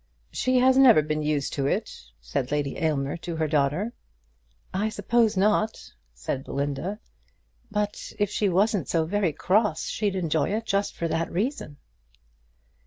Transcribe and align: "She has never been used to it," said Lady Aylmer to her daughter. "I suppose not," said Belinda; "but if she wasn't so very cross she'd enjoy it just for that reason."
"She 0.31 0.57
has 0.57 0.79
never 0.79 1.03
been 1.03 1.21
used 1.21 1.53
to 1.53 1.67
it," 1.67 1.95
said 2.19 2.49
Lady 2.49 2.75
Aylmer 2.75 3.17
to 3.17 3.35
her 3.35 3.47
daughter. 3.47 3.93
"I 4.73 4.89
suppose 4.89 5.37
not," 5.37 5.93
said 6.11 6.43
Belinda; 6.43 6.97
"but 7.69 8.11
if 8.17 8.31
she 8.31 8.49
wasn't 8.49 8.89
so 8.89 9.05
very 9.05 9.31
cross 9.31 9.85
she'd 9.85 10.15
enjoy 10.15 10.53
it 10.53 10.65
just 10.65 10.95
for 10.95 11.07
that 11.09 11.31
reason." 11.31 11.77